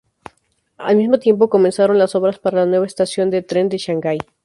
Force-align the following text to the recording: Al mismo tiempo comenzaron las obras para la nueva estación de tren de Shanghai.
Al 0.79 0.95
mismo 0.95 1.19
tiempo 1.19 1.47
comenzaron 1.49 1.99
las 1.99 2.15
obras 2.15 2.39
para 2.39 2.61
la 2.61 2.65
nueva 2.65 2.87
estación 2.87 3.29
de 3.29 3.43
tren 3.43 3.69
de 3.69 3.77
Shanghai. 3.77 4.17